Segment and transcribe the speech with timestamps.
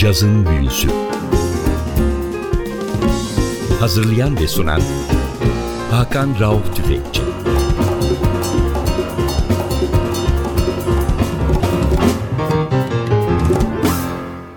[0.00, 0.88] Cazın Büyüsü
[3.80, 4.80] Hazırlayan ve sunan
[5.90, 7.22] Hakan Rauf Tüfekçi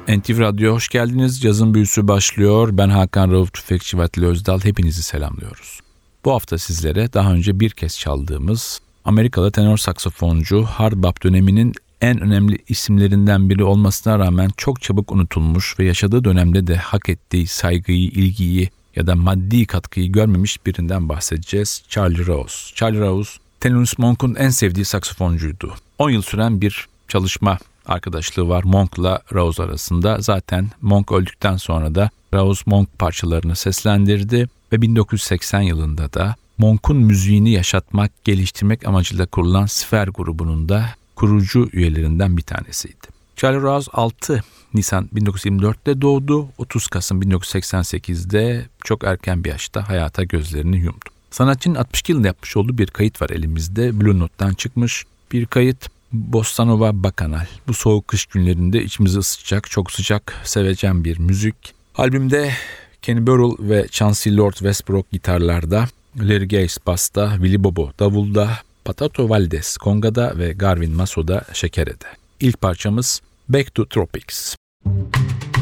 [0.07, 1.41] NTV Radyo hoş geldiniz.
[1.41, 2.69] Cazın büyüsü başlıyor.
[2.71, 4.59] Ben Hakan Rauf Tüfekçi ve Atli Özdal.
[4.59, 5.79] Hepinizi selamlıyoruz.
[6.25, 12.21] Bu hafta sizlere daha önce bir kez çaldığımız Amerikalı tenor saksafoncu hard bop döneminin en
[12.21, 18.07] önemli isimlerinden biri olmasına rağmen çok çabuk unutulmuş ve yaşadığı dönemde de hak ettiği saygıyı,
[18.07, 21.83] ilgiyi ya da maddi katkıyı görmemiş birinden bahsedeceğiz.
[21.89, 22.75] Charlie Rose.
[22.75, 25.73] Charlie Rose, Thelonious Monk'un en sevdiği saksafoncuydu.
[25.97, 30.17] 10 yıl süren bir çalışma arkadaşlığı var Monk'la Rose arasında.
[30.19, 37.51] Zaten Monk öldükten sonra da Rose Monk parçalarını seslendirdi ve 1980 yılında da Monk'un müziğini
[37.51, 40.85] yaşatmak, geliştirmek amacıyla kurulan Sfer grubunun da
[41.23, 43.07] kurucu üyelerinden bir tanesiydi.
[43.35, 44.43] Charlie Rouse 6
[44.73, 46.47] Nisan 1924'te doğdu.
[46.57, 51.09] 30 Kasım 1988'de çok erken bir yaşta hayata gözlerini yumdu.
[51.31, 54.01] Sanatçının 62 yılında yapmış olduğu bir kayıt var elimizde.
[54.01, 55.89] Blue Note'dan çıkmış bir kayıt.
[56.11, 57.45] Bossa Nova Bakanal.
[57.67, 61.55] Bu soğuk kış günlerinde içimizi ısıtacak, çok sıcak, sevecen bir müzik.
[61.95, 62.51] Albümde
[63.01, 65.85] Kenny Burrell ve Chancey Lord Westbrook gitarlarda,
[66.19, 68.49] Larry Gates basta, Willy Bobo davulda,
[68.85, 72.05] Patato Valdez kongada ve Garvin Maso'da şekerede.
[72.39, 74.55] İlk parçamız Back to Tropics.
[74.85, 75.52] Müzik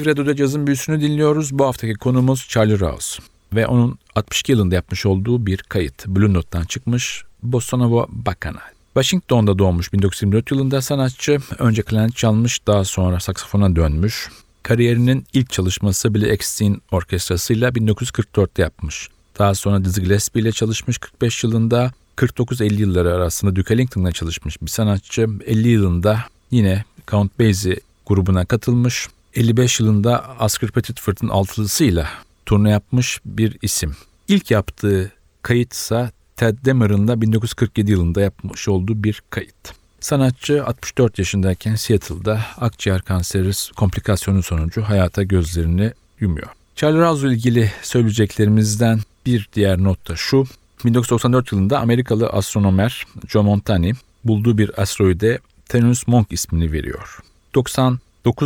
[0.00, 1.58] NTV Radyo'da cazın büyüsünü dinliyoruz.
[1.58, 3.22] Bu haftaki konumuz Charlie Rouse
[3.54, 6.06] ve onun 62 yılında yapmış olduğu bir kayıt.
[6.06, 8.70] Blue Note'dan çıkmış Bossa Nova Bacchanal.
[8.94, 11.38] Washington'da doğmuş 1924 yılında sanatçı.
[11.58, 14.28] Önce klarnet çalmış daha sonra saksafona dönmüş.
[14.62, 19.08] Kariyerinin ilk çalışması Billy Eckstein orkestrasıyla 1944'te yapmış.
[19.38, 21.92] Daha sonra Dizzy Gillespie ile çalışmış 45 yılında.
[22.16, 25.28] 49-50 yılları arasında Duke Ellington'la çalışmış bir sanatçı.
[25.46, 26.20] 50 yılında
[26.50, 29.08] yine Count Basie grubuna katılmış.
[29.34, 32.08] 55 yılında Oscar Petitford'un altılısıyla
[32.46, 33.96] turne yapmış bir isim.
[34.28, 35.12] İlk yaptığı
[35.42, 39.74] kayıt ise Ted Demer'ın da 1947 yılında yapmış olduğu bir kayıt.
[40.00, 46.48] Sanatçı 64 yaşındayken Seattle'da akciğer kanseri komplikasyonu sonucu hayata gözlerini yumuyor.
[46.76, 50.44] Charlie ile ilgili söyleyeceklerimizden bir diğer not da şu.
[50.84, 53.92] 1994 yılında Amerikalı astronomer Joe Montani
[54.24, 55.38] bulduğu bir asteroide
[55.68, 57.18] Thanos Monk ismini veriyor.
[57.54, 57.78] 99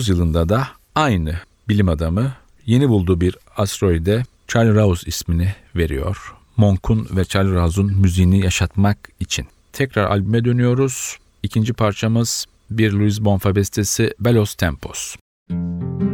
[0.08, 1.34] yılında da aynı
[1.68, 2.32] bilim adamı
[2.66, 6.34] yeni bulduğu bir asteroide Charlie Rouse ismini veriyor.
[6.56, 9.46] Monk'un ve Charlie Rouse'un müziğini yaşatmak için.
[9.72, 11.18] Tekrar albüme dönüyoruz.
[11.42, 15.16] İkinci parçamız bir Louis Bonfa bestesi Velos Tempos.
[15.48, 16.13] Müzik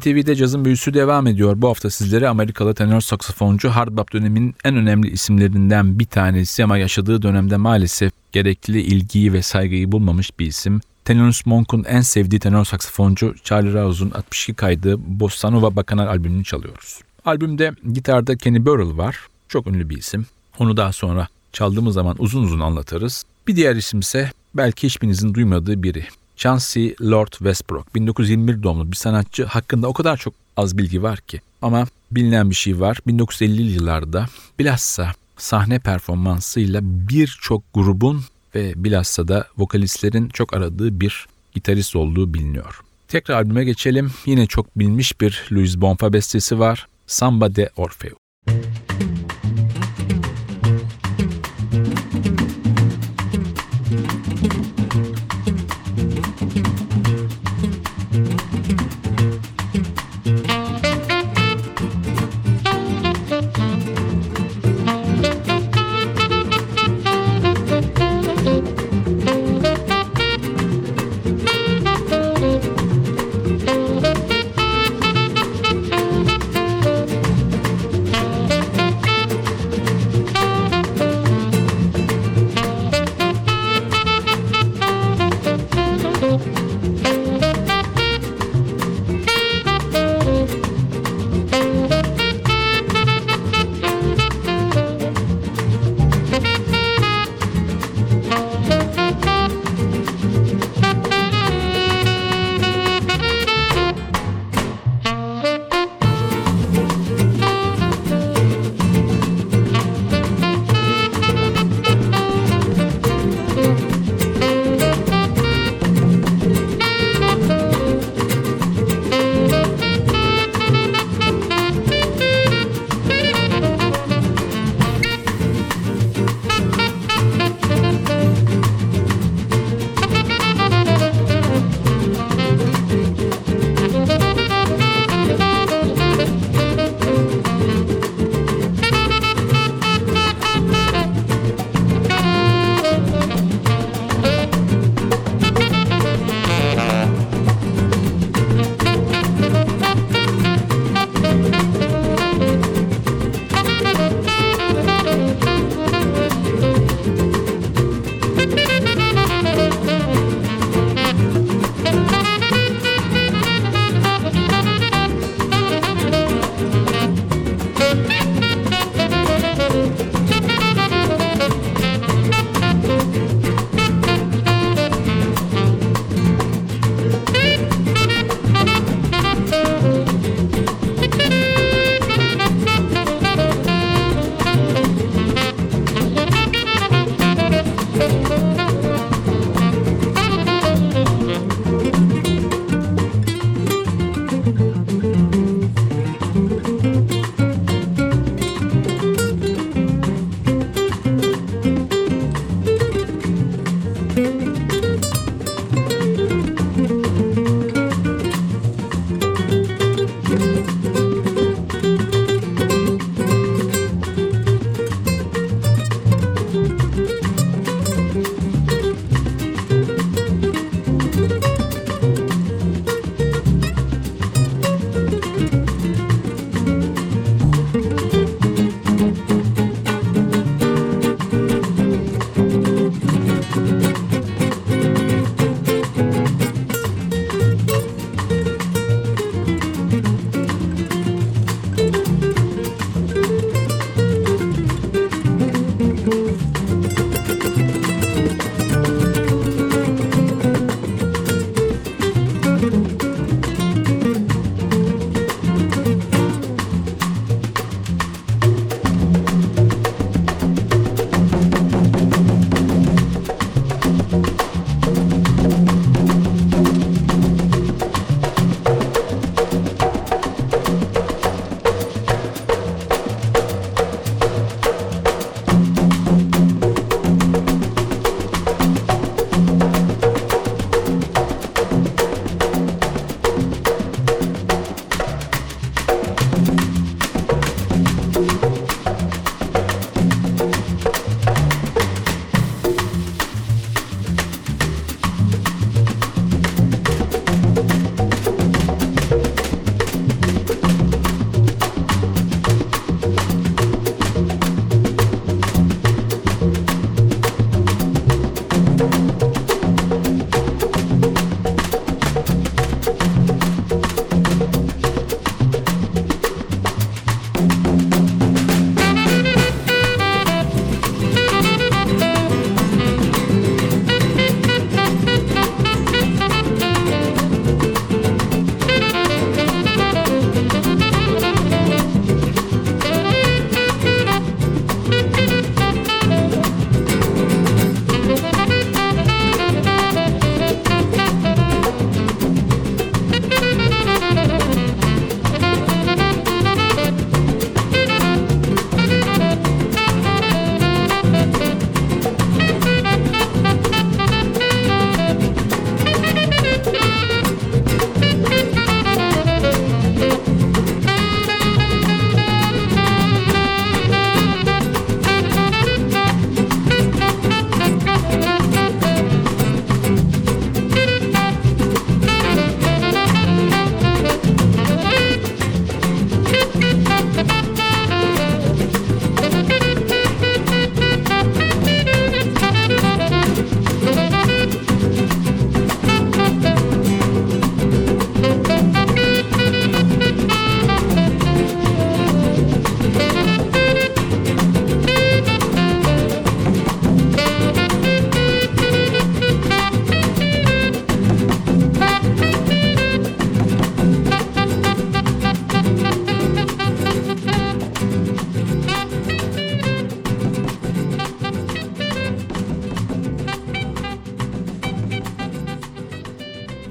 [0.00, 1.54] NTV'de cazın büyüsü devam ediyor.
[1.56, 6.78] Bu hafta sizlere Amerikalı tenor saksafoncu hard bop döneminin en önemli isimlerinden bir tanesi ama
[6.78, 10.80] yaşadığı dönemde maalesef gerekli ilgiyi ve saygıyı bulmamış bir isim.
[11.04, 17.00] Thelonious Monk'un en sevdiği tenor saksafoncu Charlie Rouse'un 62 kaydı Bossa Nova Bakanal albümünü çalıyoruz.
[17.24, 19.18] Albümde gitarda Kenny Burrell var.
[19.48, 20.26] Çok ünlü bir isim.
[20.58, 23.24] Onu daha sonra çaldığımız zaman uzun uzun anlatırız.
[23.48, 26.06] Bir diğer isim ise belki hiçbirinizin duymadığı biri.
[26.40, 31.40] Chauncey Lord Westbrook 1921 doğumlu bir sanatçı hakkında o kadar çok az bilgi var ki.
[31.62, 32.98] Ama bilinen bir şey var.
[33.06, 34.26] 1950'li yıllarda
[34.58, 42.80] bilhassa sahne performansıyla birçok grubun ve bilhassa da vokalistlerin çok aradığı bir gitarist olduğu biliniyor.
[43.08, 44.12] Tekrar albüme geçelim.
[44.26, 46.88] Yine çok bilmiş bir Louis Bonfa bestesi var.
[47.06, 48.16] Samba de Orfeo.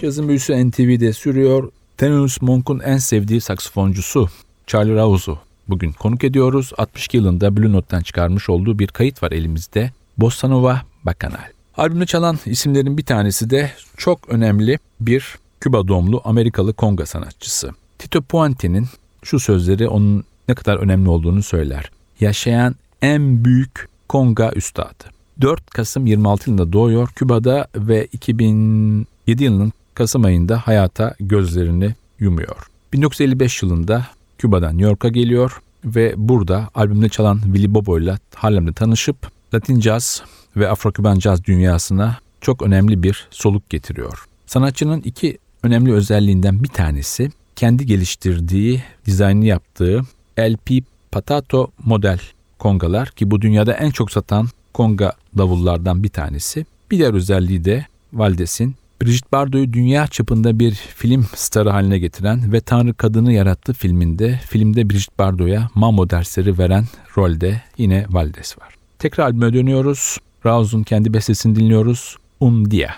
[0.09, 1.71] Cazın büyüsü NTV'de sürüyor.
[1.97, 4.29] Thelonious Monk'un en sevdiği saksafoncusu
[4.67, 6.71] Charlie Rouse'u bugün konuk ediyoruz.
[6.77, 9.91] 62 yılında Blue Note'dan çıkarmış olduğu bir kayıt var elimizde.
[10.17, 11.47] Bossa Nova Bacanal.
[11.77, 17.71] Albümde çalan isimlerin bir tanesi de çok önemli bir Küba doğumlu Amerikalı konga sanatçısı.
[17.99, 18.87] Tito Puente'nin
[19.23, 21.91] şu sözleri onun ne kadar önemli olduğunu söyler.
[22.19, 25.03] Yaşayan en büyük konga üstadı.
[25.41, 32.67] 4 Kasım 26 yılında doğuyor Küba'da ve 2007 yılının Kasım ayında hayata gözlerini yumuyor.
[32.93, 34.07] 1955 yılında
[34.37, 39.15] Küba'dan New York'a geliyor ve burada albümde çalan Willy Bobo ile Harlem'de tanışıp
[39.53, 40.23] Latin Jazz
[40.55, 44.25] ve Afro-Küban Jazz dünyasına çok önemli bir soluk getiriyor.
[44.45, 50.01] Sanatçının iki önemli özelliğinden bir tanesi kendi geliştirdiği, dizaynını yaptığı
[50.39, 52.19] LP Patato model
[52.59, 56.65] kongalar ki bu dünyada en çok satan konga davullardan bir tanesi.
[56.91, 62.61] Bir diğer özelliği de Valdes'in Brigitte Bardot'u dünya çapında bir film starı haline getiren ve
[62.61, 66.85] Tanrı Kadını yarattığı filminde filmde Brigitte Bardot'a mambo dersleri veren
[67.17, 68.75] rolde yine Valdes var.
[68.99, 70.17] Tekrar albüme dönüyoruz.
[70.45, 72.17] Rouse'un kendi bestesini dinliyoruz.
[72.39, 72.89] Un Dia.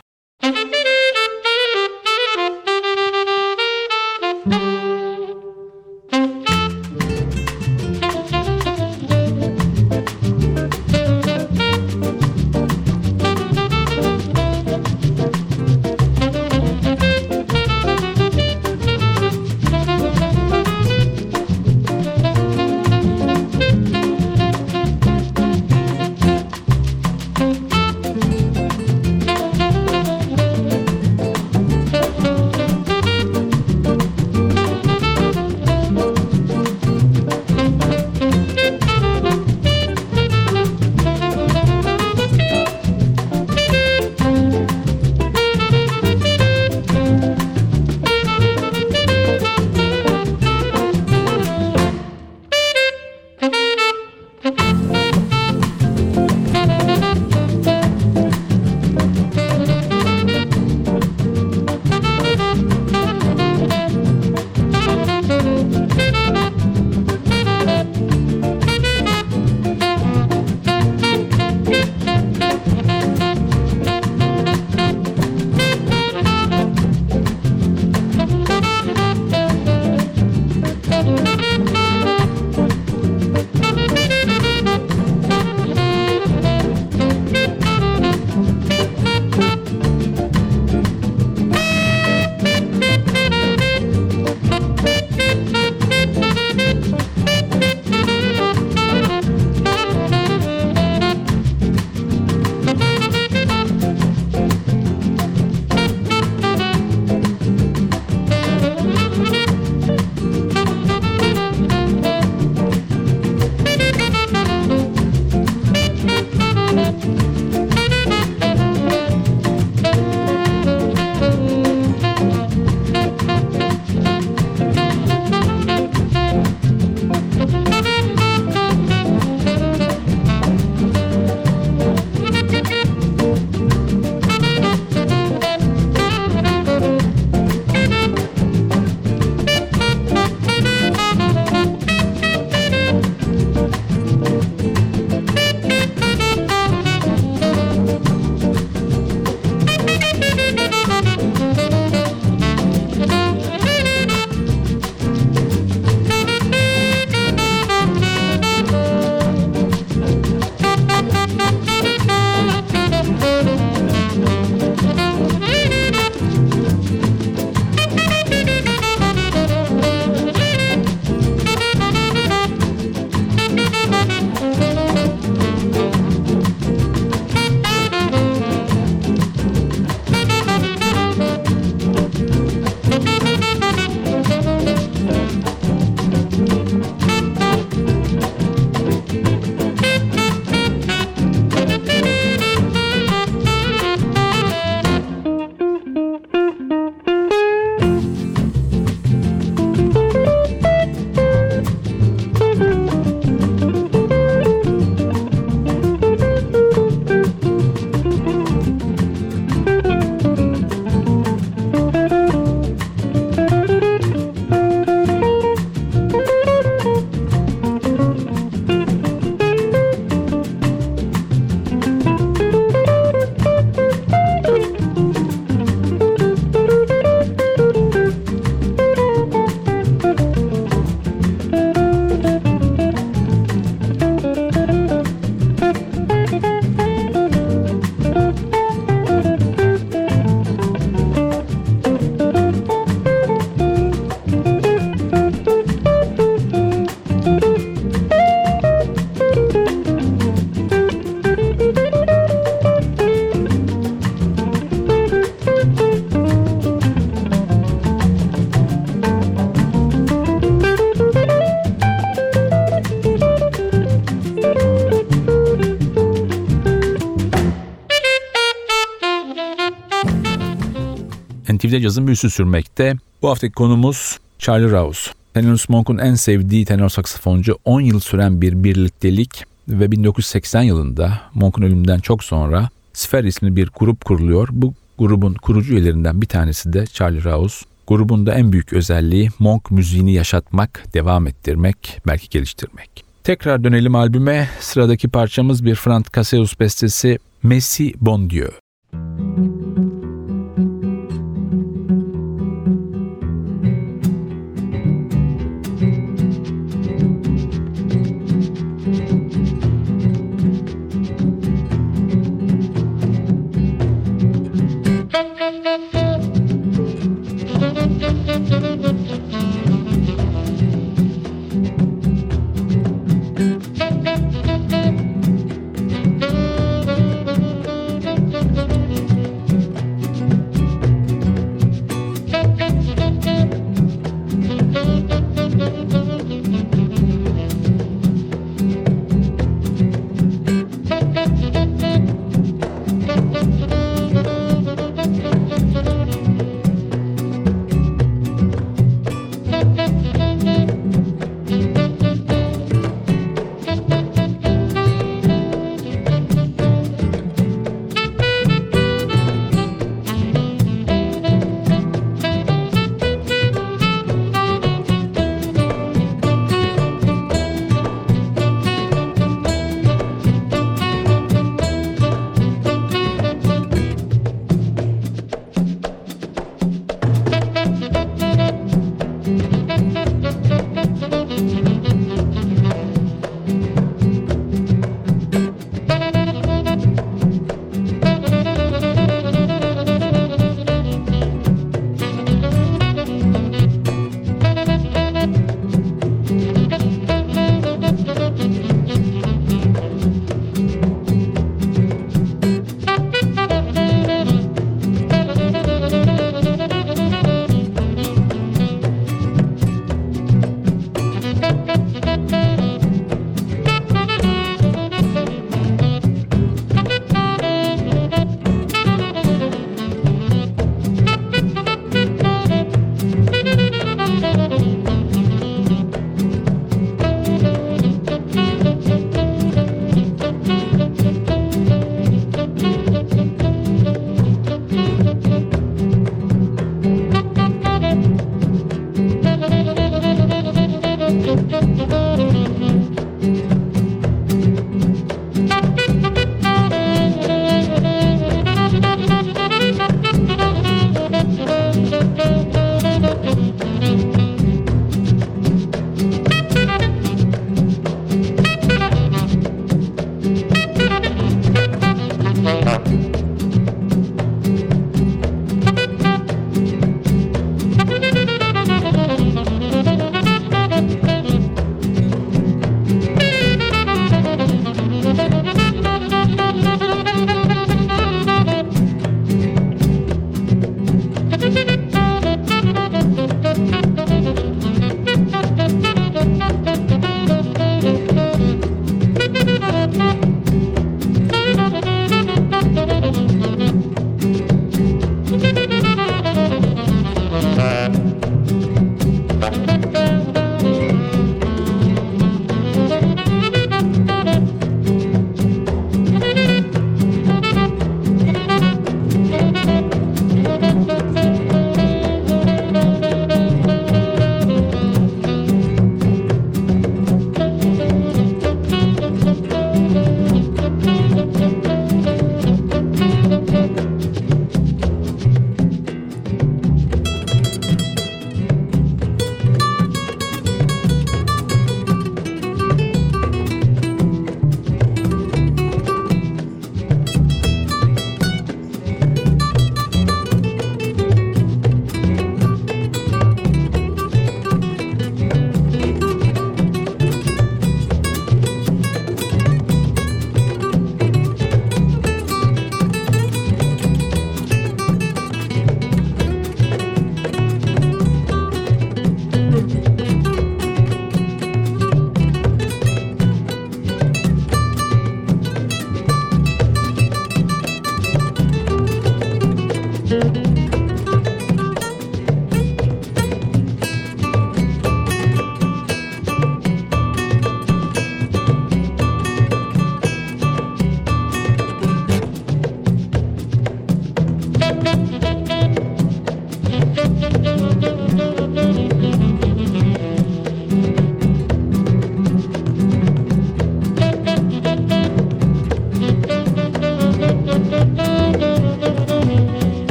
[271.91, 272.95] Cazın büyüsü sürmekte.
[273.21, 275.11] Bu haftaki konumuz Charlie Rouse.
[275.33, 281.61] Thelonious Monk'un en sevdiği tenor saksafoncu 10 yıl süren bir birliktelik ve 1980 yılında Monk'un
[281.61, 284.47] ölümünden çok sonra Sphere ismli bir grup kuruluyor.
[284.51, 287.65] Bu grubun kurucu üyelerinden bir tanesi de Charlie Rouse.
[287.87, 292.89] Grubun da en büyük özelliği Monk müziğini yaşatmak, devam ettirmek, belki geliştirmek.
[293.23, 294.49] Tekrar dönelim albüme.
[294.59, 298.51] Sıradaki parçamız bir Frank Cassius bestesi Messi Bon Dieu.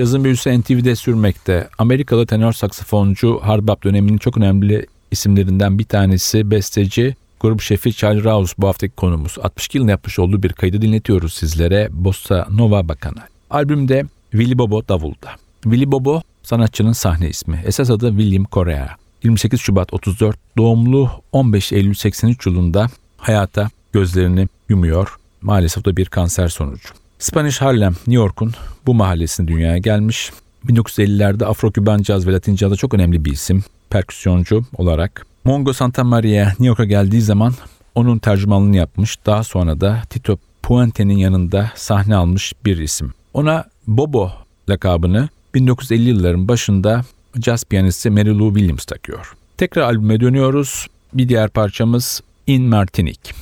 [0.00, 1.68] Cazın büyüsü NTV'de sürmekte.
[1.78, 8.54] Amerikalı tenor saksafoncu Harbap döneminin çok önemli isimlerinden bir tanesi besteci grup şefi Charlie Rouse
[8.58, 9.36] bu haftaki konumuz.
[9.42, 13.26] 62 yılında yapmış olduğu bir kaydı dinletiyoruz sizlere Bossa Nova Bakanal.
[13.50, 15.30] Albümde Willy Bobo davulda.
[15.62, 17.62] Willy Bobo sanatçının sahne ismi.
[17.66, 18.96] Esas adı William Correa.
[19.22, 22.86] 28 Şubat 34 doğumlu 15 Eylül 83 yılında
[23.16, 25.16] hayata gözlerini yumuyor.
[25.40, 26.99] Maalesef da bir kanser sonucu.
[27.20, 28.52] Spanish Harlem, New York'un
[28.86, 30.30] bu mahallesine dünyaya gelmiş.
[30.66, 33.64] 1950'lerde Afro-Küban caz ve Latin cazda çok önemli bir isim.
[33.90, 35.26] Perküsyoncu olarak.
[35.44, 37.54] Mongo Santa Maria New York'a geldiği zaman
[37.94, 39.26] onun tercümanlığını yapmış.
[39.26, 43.12] Daha sonra da Tito Puente'nin yanında sahne almış bir isim.
[43.34, 44.32] Ona Bobo
[44.68, 47.02] lakabını 1950 yılların başında
[47.44, 49.32] jazz piyanisti Mary Lou Williams takıyor.
[49.56, 50.86] Tekrar albüme dönüyoruz.
[51.14, 53.32] Bir diğer parçamız In Martinique.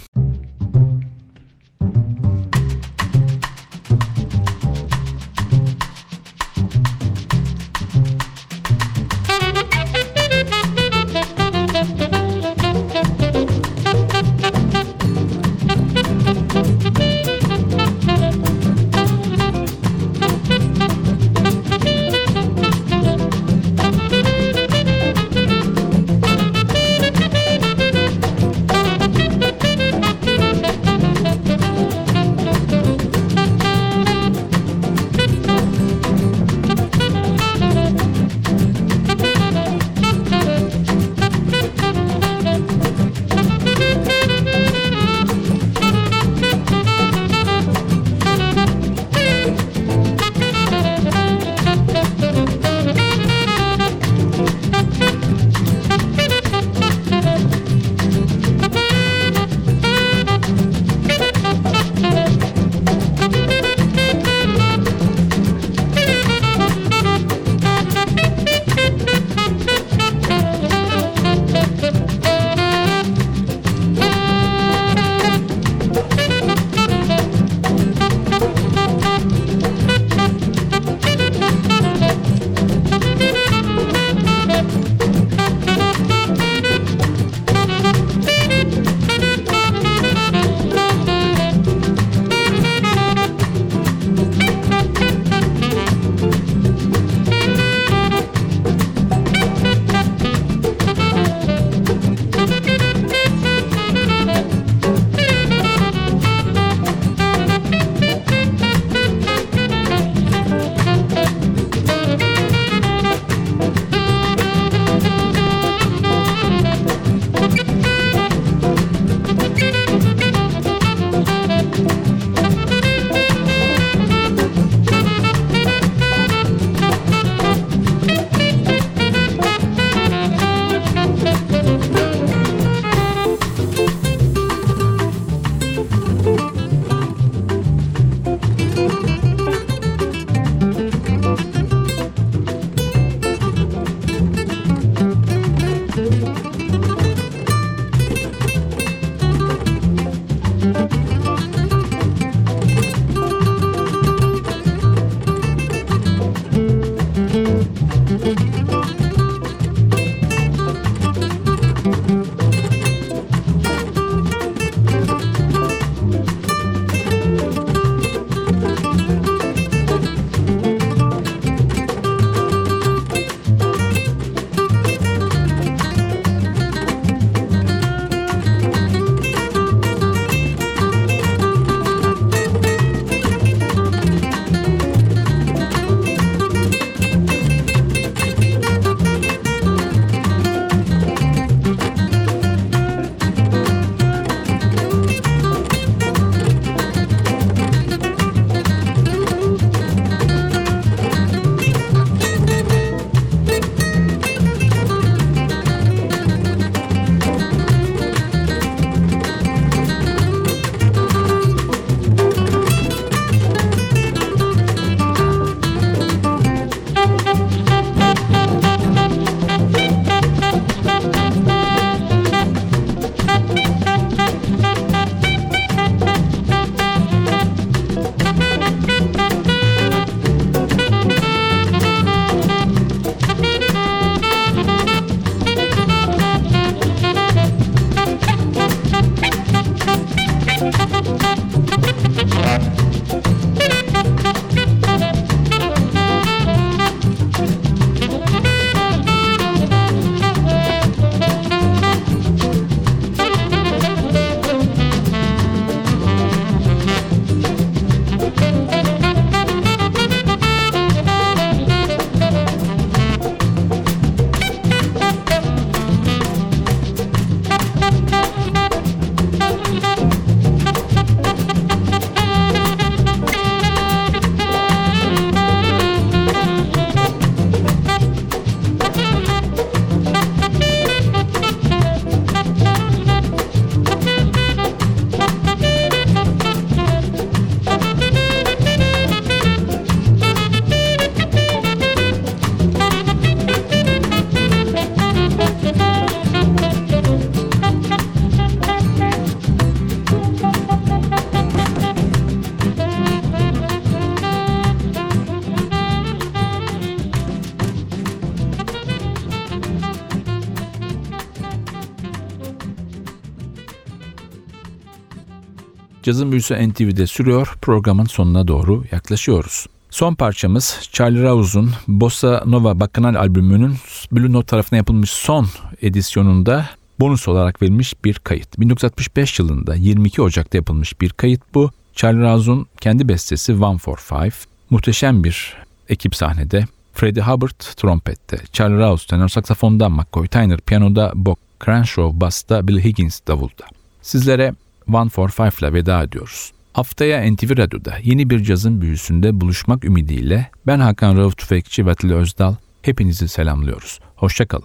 [316.09, 317.57] Cazın Büyüsü NTV'de sürüyor.
[317.63, 319.67] Programın sonuna doğru yaklaşıyoruz.
[319.91, 323.75] Son parçamız Charlie Rouse'un Bossa Nova Bakanal albümünün
[324.13, 325.47] Blue Note tarafına yapılmış son
[325.83, 326.67] edisyonunda
[327.01, 328.61] bonus olarak verilmiş bir kayıt.
[328.61, 331.71] 1965 yılında 22 Ocak'ta yapılmış bir kayıt bu.
[331.95, 334.35] Charlie Rouse'un kendi bestesi One for Five.
[334.71, 335.57] Muhteşem bir
[335.89, 336.65] ekip sahnede.
[336.93, 343.21] Freddie Hubbard trompette, Charlie Rouse tenor saksafonda, McCoy Tyner piyanoda, Bob Crenshaw basta, Bill Higgins
[343.27, 343.65] davulda.
[344.03, 344.55] Sizlere
[344.93, 346.53] One for Five ile veda ediyoruz.
[346.73, 352.15] Haftaya NTV Radyo'da yeni bir cazın büyüsünde buluşmak ümidiyle ben Hakan Rauf Tüfekçi ve Atilla
[352.15, 354.01] Özdal hepinizi selamlıyoruz.
[354.17, 354.65] Hoşçakalın.